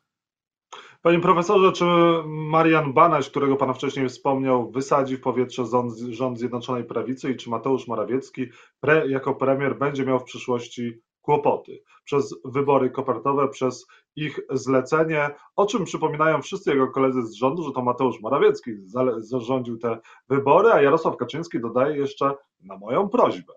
Panie 1.04 1.20
profesorze, 1.20 1.72
czy 1.72 1.86
Marian 2.26 2.94
Banaś, 2.94 3.30
którego 3.30 3.56
pan 3.56 3.74
wcześniej 3.74 4.10
wspomniał, 4.10 4.72
wysadzi 4.72 5.18
w 5.18 5.22
powietrze 5.22 5.66
rząd, 5.66 5.98
rząd 5.98 6.40
Zjednoczonej 6.40 6.84
Prawicy 6.84 7.32
i 7.32 7.36
czy 7.36 7.50
Mateusz 7.50 7.88
Morawiecki 7.88 8.50
pre, 8.80 9.08
jako 9.08 9.36
premier 9.36 9.78
będzie 9.78 10.06
miał 10.06 10.20
w 10.20 10.24
przyszłości 10.24 11.02
kłopoty 11.24 11.84
przez 12.04 12.36
wybory 12.46 12.90
kopertowe, 12.90 13.48
przez 13.48 13.88
ich 14.16 14.40
zlecenie, 14.50 15.30
o 15.56 15.66
czym 15.66 15.86
przypominają 15.86 16.42
wszyscy 16.42 16.72
jego 16.72 16.88
koledzy 16.88 17.24
z 17.24 17.34
rządu, 17.34 17.64
że 17.64 17.72
to 17.72 17.82
Mateusz 17.82 18.22
Morawiecki 18.22 18.72
zarządził 19.18 19.78
te 19.78 19.98
wybory, 20.30 20.72
a 20.72 20.82
Jarosław 20.82 21.18
Kaczyński 21.18 21.60
dodaje 21.62 21.98
jeszcze 21.98 22.36
na 22.62 22.78
moją 22.78 23.10
prośbę. 23.10 23.54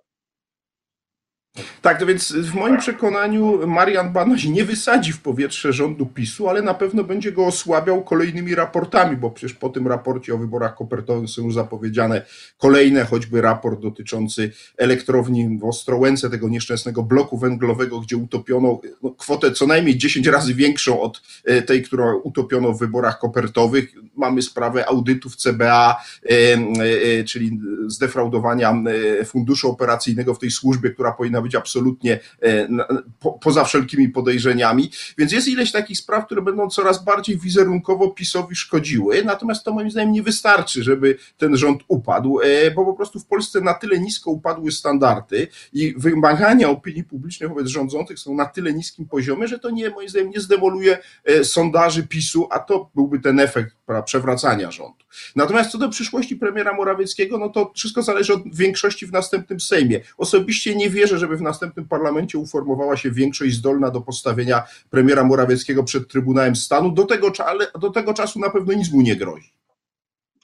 Tak, 1.83 1.99
to 1.99 2.07
więc 2.07 2.33
w 2.33 2.55
moim 2.55 2.79
przekonaniu 2.79 3.67
Marian 3.67 4.13
Banaś 4.13 4.45
nie 4.45 4.65
wysadzi 4.65 5.13
w 5.13 5.21
powietrze 5.21 5.73
rządu 5.73 6.07
PiSu, 6.07 6.49
ale 6.49 6.63
na 6.63 6.75
pewno 6.75 7.05
będzie 7.05 7.33
go 7.33 7.47
osłabiał 7.47 8.05
kolejnymi 8.05 8.55
raportami, 8.55 9.17
bo 9.17 9.31
przecież 9.31 9.57
po 9.57 9.69
tym 9.69 9.89
raporcie 9.89 10.35
o 10.35 10.39
wyborach 10.39 10.75
kopertowych 10.75 11.31
są 11.31 11.43
już 11.43 11.55
zapowiedziane 11.55 12.23
kolejne, 12.59 13.05
choćby 13.05 13.41
raport 13.41 13.81
dotyczący 13.81 14.53
elektrowni 14.77 15.59
w 15.59 15.65
Ostrołęce, 15.65 16.31
tego 16.31 16.49
nieszczęsnego 16.49 17.03
bloku 17.03 17.39
węglowego, 17.39 18.01
gdzie 18.01 18.17
utopiono 18.17 18.81
no, 19.03 19.11
kwotę 19.11 19.53
co 19.53 19.67
najmniej 19.67 19.99
10 19.99 20.27
razy 20.27 20.55
większą 20.55 21.01
od 21.01 21.23
e, 21.45 21.63
tej, 21.63 21.83
którą 21.83 22.17
utopiono 22.17 22.73
w 22.73 22.79
wyborach 22.79 23.19
kopertowych. 23.19 23.95
Mamy 24.17 24.43
sprawę 24.43 24.89
audytów 24.89 25.37
CBA, 25.37 26.03
e, 26.25 26.29
e, 27.21 27.25
czyli 27.25 27.61
zdefraudowania 27.87 28.75
funduszu 29.25 29.71
operacyjnego 29.71 30.35
w 30.35 30.39
tej 30.39 30.51
służbie, 30.51 30.91
która 30.91 31.13
powinna 31.13 31.43
być 31.43 31.55
absolutnie 31.55 32.21
e, 32.43 32.69
poza 33.41 33.65
wszelkimi 33.65 34.09
podejrzeniami. 34.09 34.91
Więc 35.19 35.33
jest 35.33 35.49
ileś 35.49 35.73
takich 35.73 35.99
spraw, 35.99 36.27
które 36.27 36.43
będą 36.43 36.69
coraz 36.69 37.05
bardziej 37.05 37.39
wizerunkowo 37.39 38.11
PiSowi 38.11 38.57
szkodziły, 38.57 39.25
natomiast 39.25 39.65
to 39.65 39.73
moim 39.73 39.91
zdaniem 39.91 40.13
nie 40.13 40.23
wystarczy, 40.23 40.83
żeby 40.83 41.19
ten 41.37 41.57
rząd 41.57 41.83
upadł, 41.89 42.41
e, 42.41 42.71
bo 42.71 42.85
po 42.85 42.95
prostu 42.95 43.21
w 43.21 43.27
Polsce 43.27 43.61
na 43.61 43.75
tyle 43.75 43.99
nisko 43.99 44.31
upadły 44.31 44.73
standardy 44.73 45.49
i 45.73 45.95
wymagania 45.97 46.69
opinii 46.69 47.05
publicznej 47.05 47.49
wobec 47.49 47.67
rządzących 47.67 48.19
są 48.19 48.35
na 48.35 48.47
tyle 48.47 48.73
niskim 48.73 49.09
poziomie, 49.09 49.49
że 49.49 49.59
to 49.59 49.71
nie, 49.71 49.91
moim 49.91 50.09
zdaniem, 50.09 50.31
nie 50.31 50.41
zdemoluje 50.41 50.99
e, 51.25 51.45
sondaży 51.45 52.07
PiSu, 52.07 52.49
a 52.51 52.59
to 52.59 52.91
byłby 52.95 53.21
ten 53.21 53.41
efekt 53.41 53.77
przewracania 54.05 54.71
rządu. 54.71 55.05
Natomiast 55.37 55.71
co 55.71 55.79
do 55.79 55.89
przyszłości 55.89 56.37
premiera 56.37 56.75
Morawieckiego, 56.75 57.39
no 57.39 57.49
to 57.49 57.67
wszystko 57.77 58.03
zależy 58.03 58.35
od 58.35 58.55
większości 58.55 59.07
w 59.07 59.13
następnym 59.13 59.61
Sejmie. 59.61 60.01
Osobiście 60.19 60.77
nie 60.77 60.91
wierzę, 60.91 61.19
żeby 61.19 61.37
w 61.37 61.43
następnym 61.43 61.89
parlamencie 61.89 62.39
uformowała 62.39 62.97
się 62.97 63.11
większość 63.11 63.55
zdolna 63.55 63.91
do 63.91 64.01
postawienia 64.01 64.63
premiera 64.91 65.25
Morawieckiego 65.25 65.85
przed 65.85 66.09
Trybunałem 66.09 66.57
Stanu. 66.57 66.91
Do 66.91 67.05
tego, 67.05 67.33
ale 67.47 67.67
do 67.81 67.91
tego 67.91 68.15
czasu 68.15 68.39
na 68.39 68.51
pewno 68.51 68.73
nic 68.73 68.93
mu 68.93 69.01
nie 69.01 69.17
grozi. 69.17 69.53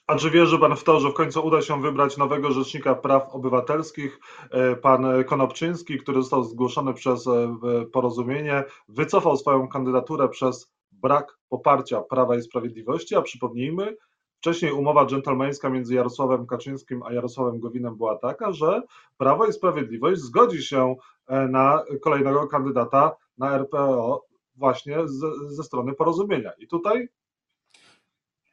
A 0.07 0.17
czy 0.17 0.31
wierzy 0.31 0.59
Pan 0.59 0.77
w 0.77 0.85
to, 0.85 1.01
że 1.01 1.11
w 1.11 1.15
końcu 1.15 1.47
uda 1.47 1.63
się 1.63 1.83
wybrać 1.83 2.17
nowego 2.17 2.51
Rzecznika 2.51 2.95
Praw 2.95 3.35
Obywatelskich? 3.35 4.21
E, 4.51 4.77
pan 4.77 5.25
Konopczyński, 5.27 5.99
który 5.99 6.23
został 6.23 6.45
zgłoszony 6.45 6.95
przez 6.95 7.27
e, 7.27 7.57
porozumienie, 7.93 8.65
wycofał 8.89 9.37
swoją 9.37 9.69
kandydaturę 9.69 10.29
przez 10.29 10.73
brak 10.93 11.39
poparcia 11.49 12.01
Prawa 12.01 12.37
i 12.37 12.43
Sprawiedliwości, 12.43 13.15
a 13.15 13.23
przypomnijmy, 13.23 13.97
Wcześniej 14.43 14.73
umowa 14.73 15.07
dżentelmeńska 15.07 15.71
między 15.71 15.95
Jarosławem 15.95 16.47
Kaczyńskim 16.47 17.03
a 17.03 17.13
Jarosławem 17.13 17.61
Gowinem 17.61 17.97
była 17.97 18.19
taka, 18.19 18.53
że 18.53 18.83
Prawo 19.19 19.47
i 19.47 19.53
Sprawiedliwość 19.53 20.21
zgodzi 20.21 20.63
się 20.63 20.97
e, 21.27 21.49
na 21.49 21.85
kolejnego 22.01 22.49
kandydata 22.49 23.17
na 23.39 23.55
RPO 23.59 24.25
właśnie 24.57 24.97
ze 25.49 25.63
strony 25.63 25.93
porozumienia. 25.93 26.53
I 26.59 26.69
tutaj 26.69 27.09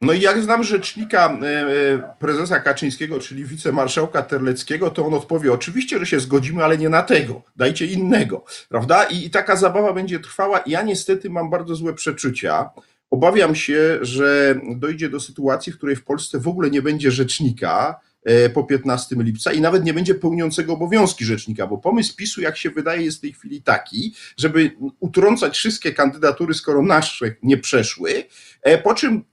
no 0.01 0.13
i 0.13 0.21
jak 0.21 0.41
znam 0.41 0.63
rzecznika 0.63 1.39
e, 1.41 1.47
e, 1.47 2.15
prezesa 2.19 2.59
Kaczyńskiego, 2.59 3.19
czyli 3.19 3.45
wicemarszałka 3.45 4.21
Terleckiego, 4.21 4.89
to 4.89 5.05
on 5.05 5.13
odpowie, 5.13 5.53
oczywiście, 5.53 5.99
że 5.99 6.05
się 6.05 6.19
zgodzimy, 6.19 6.63
ale 6.63 6.77
nie 6.77 6.89
na 6.89 7.03
tego, 7.03 7.41
dajcie 7.55 7.85
innego, 7.85 8.43
prawda? 8.69 9.03
I 9.03 9.29
taka 9.29 9.55
zabawa 9.55 9.93
będzie 9.93 10.19
trwała. 10.19 10.63
Ja 10.65 10.81
niestety 10.81 11.29
mam 11.29 11.49
bardzo 11.49 11.75
złe 11.75 11.93
przeczucia, 11.93 12.69
Obawiam 13.11 13.55
się, 13.55 13.99
że 14.01 14.59
dojdzie 14.75 15.09
do 15.09 15.19
sytuacji, 15.19 15.73
w 15.73 15.77
której 15.77 15.95
w 15.95 16.03
Polsce 16.03 16.39
w 16.39 16.47
ogóle 16.47 16.69
nie 16.69 16.81
będzie 16.81 17.11
rzecznika 17.11 17.99
e, 18.23 18.49
po 18.49 18.63
15 18.63 19.15
lipca 19.19 19.53
i 19.53 19.61
nawet 19.61 19.85
nie 19.85 19.93
będzie 19.93 20.15
pełniącego 20.15 20.73
obowiązki 20.73 21.25
rzecznika, 21.25 21.67
bo 21.67 21.77
pomysł 21.77 22.15
PiSu, 22.15 22.41
jak 22.41 22.57
się 22.57 22.69
wydaje, 22.69 23.03
jest 23.03 23.17
w 23.17 23.21
tej 23.21 23.33
chwili 23.33 23.61
taki, 23.61 24.15
żeby 24.37 24.71
utrącać 24.99 25.57
wszystkie 25.57 25.93
kandydatury, 25.93 26.53
skoro 26.53 26.81
nasze 26.81 27.35
nie 27.43 27.57
przeszły, 27.57 28.23
e, 28.61 28.77
po 28.77 28.93
czym 28.93 29.23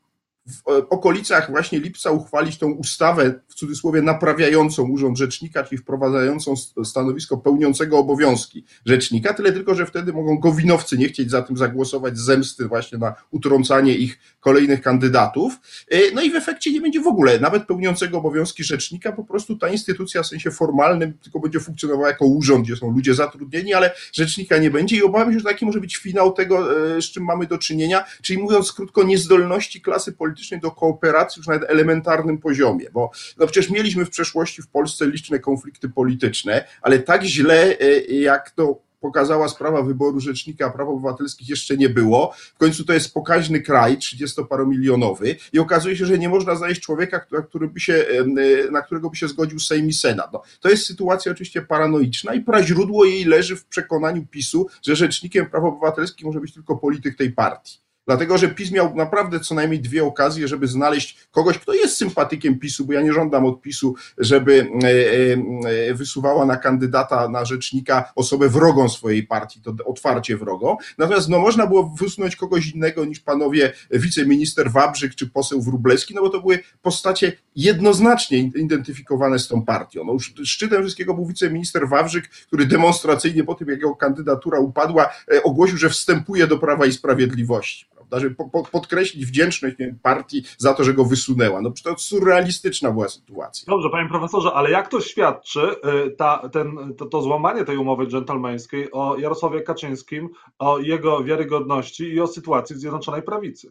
w 0.46 0.86
okolicach 0.90 1.50
właśnie 1.50 1.80
lipca 1.80 2.10
uchwalić 2.10 2.58
tą 2.58 2.72
ustawę, 2.72 3.34
w 3.48 3.54
cudzysłowie, 3.54 4.02
naprawiającą 4.02 4.82
urząd 4.82 5.18
rzecznika, 5.18 5.64
czyli 5.64 5.78
wprowadzającą 5.78 6.54
stanowisko 6.84 7.36
pełniącego 7.36 7.98
obowiązki 7.98 8.64
rzecznika, 8.86 9.34
tyle 9.34 9.52
tylko, 9.52 9.74
że 9.74 9.86
wtedy 9.86 10.12
mogą 10.12 10.38
gowinowcy 10.38 10.98
nie 10.98 11.08
chcieć 11.08 11.30
za 11.30 11.42
tym 11.42 11.56
zagłosować 11.56 12.18
z 12.18 12.20
zemsty 12.20 12.68
właśnie 12.68 12.98
na 12.98 13.14
utrącanie 13.30 13.94
ich 13.94 14.18
kolejnych 14.40 14.82
kandydatów. 14.82 15.54
E, 15.90 15.98
no 16.14 16.22
i 16.22 16.30
w 16.30 16.34
efekcie 16.34 16.72
nie 16.72 16.80
będzie 16.80 17.00
w 17.00 17.06
ogóle 17.06 17.40
nawet 17.40 17.66
pełniącego 17.66 18.18
obowiązki 18.18 18.64
rzecznika, 18.64 19.12
po 19.12 19.24
prostu 19.24 19.56
ta 19.56 19.68
instytucja 19.68 20.22
w 20.22 20.26
sensie 20.26 20.50
formalnym 20.50 21.18
tylko 21.22 21.40
będzie 21.40 21.60
funkcjonowała 21.60 22.08
jako 22.08 22.26
urząd, 22.26 22.64
gdzie 22.64 22.76
są 22.76 22.90
ludzie 22.90 23.14
zatrudnieni, 23.14 23.74
ale 23.74 23.94
rzecznika 24.12 24.58
nie 24.58 24.70
będzie 24.70 24.96
i 24.96 25.02
obawiam 25.02 25.32
się, 25.32 25.38
że 25.38 25.44
taki 25.44 25.66
może 25.66 25.80
być 25.80 25.96
finał 25.96 26.32
tego, 26.32 26.86
e, 26.96 27.02
z 27.02 27.04
czym 27.04 27.24
mamy 27.24 27.46
do 27.46 27.58
czynienia, 27.58 28.04
czyli 28.22 28.42
mówiąc 28.42 28.72
krótko, 28.72 29.02
niezdolności 29.02 29.80
klasy 29.80 30.12
politycznej 30.12 30.35
politycznej 30.36 30.60
do 30.60 30.70
kooperacji 30.70 31.40
już 31.40 31.46
nawet 31.46 31.70
elementarnym 31.70 32.38
poziomie, 32.38 32.86
bo 32.92 33.10
no 33.38 33.46
przecież 33.46 33.70
mieliśmy 33.70 34.04
w 34.04 34.10
przeszłości 34.10 34.62
w 34.62 34.68
Polsce 34.68 35.06
liczne 35.06 35.38
konflikty 35.38 35.88
polityczne, 35.88 36.64
ale 36.82 36.98
tak 36.98 37.24
źle 37.24 37.78
e, 37.80 38.00
jak 38.00 38.50
to 38.50 38.86
pokazała 39.00 39.48
sprawa 39.48 39.82
wyboru 39.82 40.20
rzecznika 40.20 40.70
praw 40.70 40.88
obywatelskich 40.88 41.48
jeszcze 41.48 41.76
nie 41.76 41.88
było. 41.88 42.34
W 42.54 42.58
końcu 42.58 42.84
to 42.84 42.92
jest 42.92 43.14
pokaźny 43.14 43.60
kraj, 43.60 43.96
30-paromilionowy 43.96 45.34
i 45.52 45.58
okazuje 45.58 45.96
się, 45.96 46.06
że 46.06 46.18
nie 46.18 46.28
można 46.28 46.54
znaleźć 46.54 46.80
człowieka, 46.80 47.26
który 47.48 47.68
by 47.68 47.80
się, 47.80 47.94
e, 47.94 48.70
na 48.70 48.82
którego 48.82 49.10
by 49.10 49.16
się 49.16 49.28
zgodził 49.28 49.58
Sejm 49.58 49.88
i 49.88 49.92
Senat. 49.92 50.32
No, 50.32 50.42
to 50.60 50.68
jest 50.68 50.86
sytuacja 50.86 51.32
oczywiście 51.32 51.62
paranoiczna 51.62 52.34
i 52.34 52.40
praźródło 52.40 53.04
jej 53.04 53.24
leży 53.24 53.56
w 53.56 53.64
przekonaniu 53.64 54.26
PiSu, 54.26 54.66
że 54.82 54.96
rzecznikiem 54.96 55.50
praw 55.50 55.64
obywatelskich 55.64 56.26
może 56.26 56.40
być 56.40 56.54
tylko 56.54 56.76
polityk 56.76 57.16
tej 57.16 57.32
partii. 57.32 57.85
Dlatego, 58.06 58.38
że 58.38 58.48
PiS 58.48 58.72
miał 58.72 58.94
naprawdę 58.94 59.40
co 59.40 59.54
najmniej 59.54 59.80
dwie 59.80 60.04
okazje, 60.04 60.48
żeby 60.48 60.66
znaleźć 60.66 61.18
kogoś, 61.30 61.58
kto 61.58 61.74
jest 61.74 61.96
sympatykiem 61.96 62.58
PiSu, 62.58 62.84
bo 62.84 62.92
ja 62.92 63.02
nie 63.02 63.12
żądam 63.12 63.46
od 63.46 63.60
PiSu, 63.60 63.94
żeby 64.18 64.68
e, 64.84 65.90
e, 65.90 65.94
wysuwała 65.94 66.46
na 66.46 66.56
kandydata, 66.56 67.28
na 67.28 67.44
rzecznika 67.44 68.12
osobę 68.16 68.48
wrogą 68.48 68.88
swojej 68.88 69.22
partii, 69.22 69.60
to 69.60 69.74
otwarcie 69.84 70.36
wrogą. 70.36 70.76
Natomiast 70.98 71.28
no, 71.28 71.38
można 71.38 71.66
było 71.66 71.94
wysunąć 72.00 72.36
kogoś 72.36 72.66
innego 72.66 73.04
niż 73.04 73.20
panowie 73.20 73.72
wiceminister 73.90 74.70
Wawrzyk 74.70 75.14
czy 75.14 75.26
poseł 75.30 75.62
Wróblewski, 75.62 76.14
no 76.14 76.22
bo 76.22 76.30
to 76.30 76.40
były 76.40 76.58
postacie 76.82 77.32
jednoznacznie 77.56 78.38
identyfikowane 78.38 79.38
z 79.38 79.48
tą 79.48 79.64
partią. 79.64 80.04
No, 80.04 80.16
szczytem 80.44 80.82
wszystkiego 80.82 81.14
był 81.14 81.26
wiceminister 81.26 81.88
Wawrzyk, 81.88 82.28
który 82.28 82.66
demonstracyjnie 82.66 83.44
po 83.44 83.54
tym, 83.54 83.68
jak 83.68 83.78
jego 83.78 83.96
kandydatura 83.96 84.58
upadła, 84.58 85.08
e, 85.32 85.42
ogłosił, 85.42 85.76
że 85.76 85.90
wstępuje 85.90 86.46
do 86.46 86.58
Prawa 86.58 86.86
i 86.86 86.92
Sprawiedliwości 86.92 87.95
prawda, 88.10 88.20
żeby 88.20 88.34
po, 88.34 88.48
po, 88.48 88.64
podkreślić 88.64 89.26
wdzięczność 89.26 89.76
wiem, 89.76 89.98
partii 90.02 90.42
za 90.58 90.74
to, 90.74 90.84
że 90.84 90.94
go 90.94 91.04
wysunęła. 91.04 91.60
No 91.60 91.72
to 91.84 91.98
surrealistyczna 91.98 92.90
była 92.90 93.08
sytuacja. 93.08 93.64
Dobrze, 93.68 93.90
panie 93.90 94.08
profesorze, 94.08 94.52
ale 94.52 94.70
jak 94.70 94.88
to 94.88 95.00
świadczy 95.00 95.60
y, 96.06 96.10
ta, 96.10 96.48
ten, 96.48 96.94
to, 96.98 97.06
to 97.06 97.22
złamanie 97.22 97.64
tej 97.64 97.76
umowy 97.76 98.06
dżentelmeńskiej 98.06 98.92
o 98.92 99.16
Jarosławie 99.18 99.60
Kaczyńskim, 99.60 100.28
o 100.58 100.78
jego 100.78 101.24
wiarygodności 101.24 102.04
i 102.04 102.20
o 102.20 102.26
sytuacji 102.26 102.76
w 102.76 102.78
Zjednoczonej 102.78 103.22
Prawicy? 103.22 103.70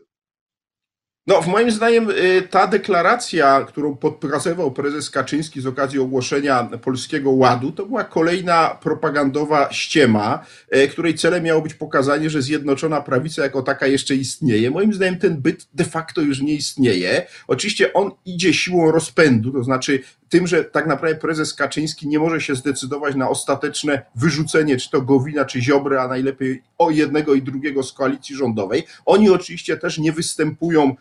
No, 1.27 1.41
w 1.41 1.47
moim 1.47 1.71
zdaniem 1.71 2.09
y, 2.09 2.47
ta 2.49 2.67
deklaracja, 2.67 3.65
którą 3.67 3.95
podpisywał 3.95 4.71
prezes 4.71 5.09
Kaczyński 5.09 5.61
z 5.61 5.65
okazji 5.65 5.99
ogłoszenia 5.99 6.63
Polskiego 6.63 7.31
Ładu, 7.31 7.71
to 7.71 7.85
była 7.85 8.03
kolejna 8.03 8.77
propagandowa 8.81 9.73
ściema, 9.73 10.45
y, 10.75 10.87
której 10.87 11.15
celem 11.15 11.43
miało 11.43 11.61
być 11.61 11.73
pokazanie, 11.73 12.29
że 12.29 12.41
Zjednoczona 12.41 13.01
Prawica 13.01 13.43
jako 13.43 13.61
taka 13.61 13.87
jeszcze 13.87 14.15
istnieje. 14.15 14.71
Moim 14.71 14.93
zdaniem 14.93 15.19
ten 15.19 15.41
byt 15.41 15.67
de 15.73 15.85
facto 15.85 16.21
już 16.21 16.41
nie 16.41 16.53
istnieje. 16.53 17.25
Oczywiście 17.47 17.93
on 17.93 18.11
idzie 18.25 18.53
siłą 18.53 18.91
rozpędu, 18.91 19.51
to 19.51 19.63
znaczy 19.63 19.99
tym, 20.29 20.47
że 20.47 20.63
tak 20.63 20.87
naprawdę 20.87 21.19
prezes 21.19 21.53
Kaczyński 21.53 22.07
nie 22.07 22.19
może 22.19 22.41
się 22.41 22.55
zdecydować 22.55 23.15
na 23.15 23.29
ostateczne 23.29 24.05
wyrzucenie 24.15 24.77
czy 24.77 24.89
to 24.89 25.01
Gowina, 25.01 25.45
czy 25.45 25.61
Ziobry, 25.61 25.99
a 25.99 26.07
najlepiej 26.07 26.63
o 26.77 26.91
jednego 26.91 27.33
i 27.33 27.41
drugiego 27.41 27.83
z 27.83 27.93
koalicji 27.93 28.35
rządowej. 28.35 28.83
Oni 29.05 29.29
oczywiście 29.29 29.77
też 29.77 29.97
nie 29.97 30.11
występują, 30.11 30.95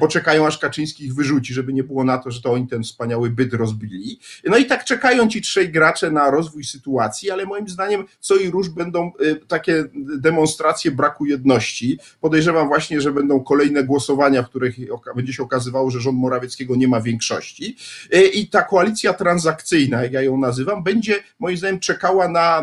poczekają 0.00 0.46
aż 0.46 0.58
Kaczyński 0.58 1.04
ich 1.04 1.14
wyrzuci, 1.14 1.54
żeby 1.54 1.72
nie 1.72 1.84
było 1.84 2.04
na 2.04 2.18
to, 2.18 2.30
że 2.30 2.42
to 2.42 2.52
oni 2.52 2.68
ten 2.68 2.82
wspaniały 2.82 3.30
byt 3.30 3.54
rozbili. 3.54 4.20
No 4.44 4.56
i 4.56 4.66
tak 4.66 4.84
czekają 4.84 5.28
ci 5.28 5.42
trzej 5.42 5.72
gracze 5.72 6.10
na 6.10 6.30
rozwój 6.30 6.64
sytuacji, 6.64 7.30
ale 7.30 7.46
moim 7.46 7.68
zdaniem 7.68 8.04
co 8.20 8.36
i 8.36 8.50
róż 8.50 8.68
będą 8.68 9.12
e, 9.20 9.34
takie 9.34 9.84
demonstracje 10.18 10.90
braku 10.90 11.26
jedności. 11.26 11.98
Podejrzewam 12.20 12.68
właśnie, 12.68 13.00
że 13.00 13.12
będą 13.12 13.44
kolejne 13.44 13.84
głosowania, 13.84 14.42
w 14.42 14.48
których 14.48 14.76
będzie 15.16 15.32
się 15.32 15.42
okazywało, 15.42 15.90
że 15.90 16.00
rząd 16.00 16.18
Morawieckiego 16.18 16.76
nie 16.76 16.88
ma 16.88 17.00
większości. 17.00 17.76
E, 18.12 18.24
I 18.24 18.48
tak 18.48 18.68
koalicja 18.68 19.12
transakcyjna, 19.12 20.02
jak 20.02 20.12
ja 20.12 20.22
ją 20.22 20.38
nazywam, 20.38 20.82
będzie 20.82 21.14
moim 21.38 21.56
zdaniem 21.56 21.80
czekała 21.80 22.28
na 22.28 22.62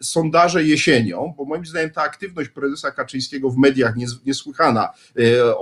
sondaże 0.00 0.64
jesienią, 0.64 1.34
bo 1.36 1.44
moim 1.44 1.66
zdaniem 1.66 1.90
ta 1.90 2.02
aktywność 2.02 2.48
prezesa 2.50 2.90
Kaczyńskiego 2.90 3.50
w 3.50 3.56
mediach 3.56 3.94
niesłychana 4.26 4.88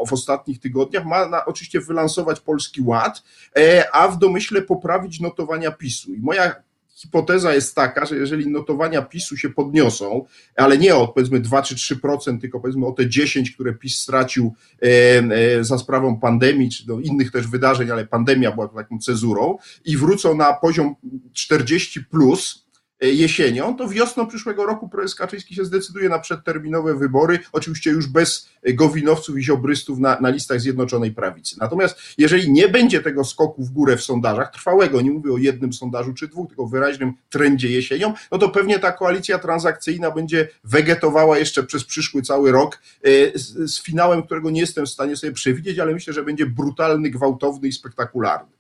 w 0.07 0.13
ostatnich 0.13 0.61
tygodniach 0.61 0.86
ma 1.05 1.29
na, 1.29 1.45
oczywiście 1.45 1.81
wylansować 1.81 2.41
Polski 2.41 2.83
Ład, 2.83 3.23
y, 3.59 3.91
a 3.93 4.09
w 4.09 4.19
domyśle 4.19 4.63
poprawić 4.63 5.21
notowania 5.21 5.73
PiSu. 5.73 6.15
I 6.15 6.19
moja 6.19 6.67
hipoteza 6.97 7.55
jest 7.55 7.75
taka, 7.75 8.07
że 8.07 8.17
jeżeli 8.17 8.51
notowania 8.51 9.03
PiSu 9.03 9.37
się 9.37 9.51
podniosą, 9.51 10.25
ale 10.57 10.79
nie 10.79 10.95
o 10.95 11.09
powiedzmy 11.09 11.41
2 11.41 11.63
czy 11.63 11.75
3%, 11.75 12.41
tylko 12.41 12.61
powiedzmy 12.61 12.87
o 12.87 12.93
te 12.93 13.09
10, 13.09 13.51
które 13.51 13.73
PiS 13.73 13.99
stracił 13.99 14.55
e, 14.83 14.87
e, 14.89 15.65
za 15.65 15.79
sprawą 15.79 16.21
pandemii, 16.21 16.71
czy 16.71 16.87
do 16.87 17.01
innych 17.01 17.33
też 17.33 17.47
wydarzeń, 17.47 17.91
ale 17.91 18.07
pandemia 18.07 18.53
była 18.53 18.69
taką 18.69 18.99
cezurą, 18.99 19.59
i 19.85 19.97
wrócą 19.97 20.37
na 20.37 20.53
poziom 20.53 20.95
40 21.33 22.05
plus, 22.05 22.66
E, 22.66 22.66
jesienią, 23.01 23.77
to 23.77 23.89
wiosną 23.89 24.27
przyszłego 24.27 24.67
roku 24.67 24.89
prezes 24.89 25.15
Kaczyński 25.15 25.55
się 25.55 25.65
zdecyduje 25.65 26.09
na 26.09 26.19
przedterminowe 26.19 26.95
wybory, 26.95 27.39
oczywiście 27.53 27.91
już 27.91 28.07
bez 28.07 28.49
gowinowców 28.75 29.39
i 29.39 29.43
ziobrystów 29.43 29.99
na, 29.99 30.21
na 30.21 30.29
listach 30.29 30.61
Zjednoczonej 30.61 31.13
Prawicy. 31.13 31.57
Natomiast 31.61 31.99
jeżeli 32.19 32.53
nie 32.53 32.69
będzie 32.69 33.01
tego 33.01 33.25
skoku 33.25 33.65
w 33.65 33.71
górę 33.71 33.97
w 33.97 34.03
sondażach, 34.03 34.53
trwałego, 34.53 35.01
nie 35.01 35.11
mówię 35.11 35.33
o 35.33 35.39
jednym 35.39 35.73
sondażu 35.73 36.15
czy 36.15 36.29
dwóch, 36.29 36.49
tylko 36.49 36.67
wyraźnym 36.67 37.15
trendzie 37.31 37.69
jesienią, 37.69 38.15
no 38.33 38.39
to 38.39 38.49
pewnie 38.49 38.79
ta 38.79 38.93
koalicja 38.93 39.39
transakcyjna 39.39 40.11
będzie 40.11 40.49
wegetowała 40.65 41.39
jeszcze 41.39 41.63
przez 41.63 41.85
przyszły 41.85 42.23
cały 42.23 42.53
rok 42.53 42.79
e, 43.03 43.39
z, 43.39 43.71
z 43.75 43.83
finałem, 43.83 44.23
którego 44.23 44.51
nie 44.51 44.61
jestem 44.61 44.87
w 44.87 44.91
stanie 44.91 45.17
sobie 45.17 45.33
przewidzieć, 45.33 45.79
ale 45.79 45.93
myślę, 45.93 46.13
że 46.13 46.23
będzie 46.23 46.47
brutalny, 46.47 47.11
gwałtowny 47.11 47.69
i 47.69 47.73
spektakularny. 47.73 48.56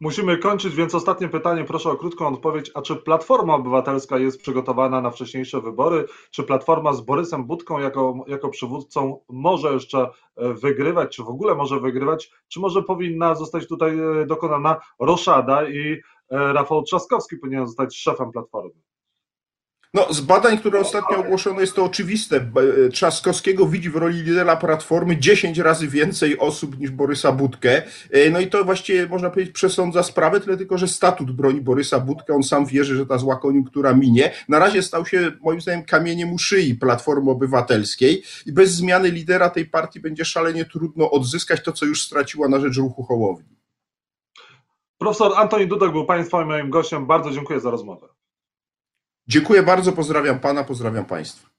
Musimy 0.00 0.38
kończyć, 0.38 0.74
więc 0.74 0.94
ostatnie 0.94 1.28
pytanie, 1.28 1.64
proszę 1.64 1.90
o 1.90 1.96
krótką 1.96 2.28
odpowiedź. 2.28 2.70
A 2.74 2.82
czy 2.82 2.96
Platforma 2.96 3.54
Obywatelska 3.54 4.18
jest 4.18 4.40
przygotowana 4.40 5.00
na 5.00 5.10
wcześniejsze 5.10 5.60
wybory? 5.60 6.04
Czy 6.30 6.42
Platforma 6.42 6.92
z 6.92 7.00
Borysem 7.00 7.44
Budką 7.44 7.78
jako, 7.78 8.24
jako 8.26 8.48
przywódcą 8.48 9.20
może 9.28 9.72
jeszcze 9.72 10.10
e, 10.36 10.54
wygrywać, 10.54 11.16
czy 11.16 11.22
w 11.22 11.28
ogóle 11.28 11.54
może 11.54 11.80
wygrywać? 11.80 12.30
Czy 12.48 12.60
może 12.60 12.82
powinna 12.82 13.34
zostać 13.34 13.68
tutaj 13.68 13.98
e, 13.98 14.26
dokonana 14.26 14.76
roszada 14.98 15.68
i 15.68 15.92
e, 16.30 16.52
Rafał 16.52 16.82
Trzaskowski 16.82 17.36
powinien 17.36 17.66
zostać 17.66 17.96
szefem 17.96 18.32
Platformy? 18.32 18.89
No, 19.94 20.06
z 20.10 20.20
badań, 20.20 20.58
które 20.58 20.80
ostatnio 20.80 21.18
ogłoszono, 21.18 21.60
jest 21.60 21.74
to 21.74 21.84
oczywiste. 21.84 22.50
Trzaskowskiego 22.92 23.66
widzi 23.66 23.90
w 23.90 23.96
roli 23.96 24.22
lidera 24.22 24.56
Platformy 24.56 25.16
10 25.16 25.58
razy 25.58 25.88
więcej 25.88 26.38
osób 26.38 26.78
niż 26.78 26.90
Borysa 26.90 27.32
Budkę. 27.32 27.82
E, 28.10 28.30
no 28.30 28.40
i 28.40 28.46
to 28.46 28.64
właściwie, 28.64 29.06
można 29.06 29.30
powiedzieć, 29.30 29.54
przesądza 29.54 30.02
sprawę, 30.02 30.40
tyle 30.40 30.56
tylko, 30.56 30.78
że 30.78 30.88
statut 30.88 31.32
broni 31.32 31.60
Borysa 31.60 32.00
Budkę. 32.00 32.34
On 32.34 32.42
sam 32.42 32.66
wierzy, 32.66 32.96
że 32.96 33.06
ta 33.06 33.18
zła 33.18 33.36
koniunktura 33.36 33.94
minie. 33.94 34.32
Na 34.48 34.58
razie 34.58 34.82
stał 34.82 35.06
się, 35.06 35.32
moim 35.40 35.60
zdaniem, 35.60 35.84
kamieniem 35.84 36.32
u 36.32 36.38
szyi 36.38 36.74
Platformy 36.74 37.30
Obywatelskiej 37.30 38.22
i 38.46 38.52
bez 38.52 38.70
zmiany 38.70 39.10
lidera 39.10 39.50
tej 39.50 39.66
partii 39.66 40.00
będzie 40.00 40.24
szalenie 40.24 40.64
trudno 40.64 41.10
odzyskać 41.10 41.64
to, 41.64 41.72
co 41.72 41.86
już 41.86 42.06
straciła 42.06 42.48
na 42.48 42.60
rzecz 42.60 42.76
ruchu 42.76 43.02
Hołowni. 43.02 43.56
Profesor 44.98 45.32
Antoni 45.36 45.66
Dudek 45.66 45.92
był 45.92 46.06
Państwa 46.06 46.44
moim 46.44 46.70
gościem. 46.70 47.06
Bardzo 47.06 47.30
dziękuję 47.30 47.60
za 47.60 47.70
rozmowę. 47.70 48.19
Dziękuję 49.30 49.62
bardzo, 49.62 49.92
pozdrawiam 49.92 50.40
Pana, 50.40 50.64
pozdrawiam 50.64 51.04
Państwa. 51.04 51.49